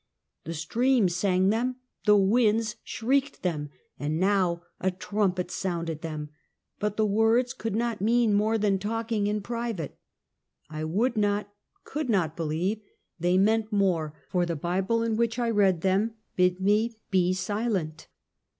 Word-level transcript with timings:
The 0.45 0.55
streams 0.55 1.15
sang 1.15 1.49
them, 1.51 1.75
the 2.07 2.17
winds 2.17 2.77
shrieked 2.83 3.43
them, 3.43 3.69
and 3.99 4.19
now 4.19 4.63
a 4.79 4.89
trumpet 4.89 5.51
sounded 5.51 6.01
them, 6.01 6.29
but 6.79 6.97
the 6.97 7.05
words 7.05 7.53
could 7.53 7.75
not 7.75 8.01
mean 8.01 8.33
more 8.33 8.57
than 8.57 8.79
talking 8.79 9.27
in 9.27 9.41
private. 9.41 9.99
I 10.71 10.85
would 10.85 11.15
not, 11.17 11.53
could 11.83 12.09
not, 12.09 12.35
believe 12.35 12.81
they 13.19 13.37
meant 13.37 13.71
more, 13.71 14.15
for 14.27 14.43
the 14.43 14.55
Bible 14.55 15.03
in 15.03 15.17
which 15.17 15.37
I 15.37 15.51
read 15.51 15.81
them 15.81 16.15
bid 16.35 16.59
me 16.59 16.95
be 17.11 17.31
silent. 17.31 18.07